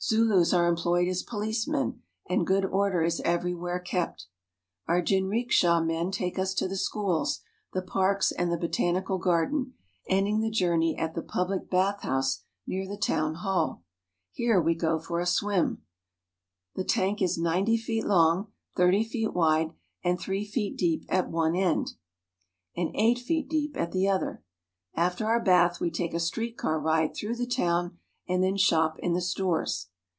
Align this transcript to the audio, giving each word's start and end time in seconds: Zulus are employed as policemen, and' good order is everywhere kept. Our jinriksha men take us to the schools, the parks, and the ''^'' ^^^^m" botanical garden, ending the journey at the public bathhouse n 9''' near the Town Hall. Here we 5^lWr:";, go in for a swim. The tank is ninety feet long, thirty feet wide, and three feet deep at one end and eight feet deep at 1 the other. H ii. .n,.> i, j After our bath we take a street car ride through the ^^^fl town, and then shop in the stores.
Zulus 0.00 0.54
are 0.54 0.68
employed 0.68 1.08
as 1.08 1.24
policemen, 1.24 2.02
and' 2.28 2.46
good 2.46 2.64
order 2.64 3.02
is 3.02 3.20
everywhere 3.24 3.80
kept. 3.80 4.26
Our 4.86 5.02
jinriksha 5.02 5.84
men 5.84 6.12
take 6.12 6.38
us 6.38 6.54
to 6.54 6.68
the 6.68 6.76
schools, 6.76 7.40
the 7.72 7.82
parks, 7.82 8.30
and 8.30 8.50
the 8.50 8.56
''^'' 8.56 8.58
^^^^m" 8.58 8.60
botanical 8.60 9.18
garden, 9.18 9.74
ending 10.06 10.38
the 10.38 10.52
journey 10.52 10.96
at 10.96 11.14
the 11.16 11.20
public 11.22 11.68
bathhouse 11.68 12.38
n 12.38 12.44
9''' 12.68 12.78
near 12.78 12.88
the 12.88 12.96
Town 12.96 13.34
Hall. 13.34 13.82
Here 14.30 14.62
we 14.62 14.76
5^lWr:";, 14.76 14.80
go 14.80 14.94
in 14.96 15.00
for 15.02 15.18
a 15.18 15.26
swim. 15.26 15.82
The 16.76 16.84
tank 16.84 17.20
is 17.20 17.36
ninety 17.36 17.76
feet 17.76 18.06
long, 18.06 18.52
thirty 18.76 19.02
feet 19.02 19.34
wide, 19.34 19.72
and 20.04 20.18
three 20.18 20.44
feet 20.44 20.78
deep 20.78 21.06
at 21.08 21.28
one 21.28 21.56
end 21.56 21.94
and 22.76 22.92
eight 22.94 23.18
feet 23.18 23.48
deep 23.48 23.76
at 23.76 23.88
1 23.88 23.90
the 23.90 24.08
other. 24.08 24.30
H 24.30 24.30
ii. 24.30 24.30
.n,.> 24.30 24.36
i, 24.36 24.38
j 24.38 24.42
After 25.02 25.26
our 25.26 25.40
bath 25.42 25.80
we 25.80 25.90
take 25.90 26.14
a 26.14 26.20
street 26.20 26.56
car 26.56 26.78
ride 26.78 27.16
through 27.16 27.34
the 27.34 27.46
^^^fl 27.48 27.56
town, 27.56 27.98
and 28.30 28.42
then 28.44 28.58
shop 28.58 28.98
in 28.98 29.14
the 29.14 29.22
stores. 29.22 29.86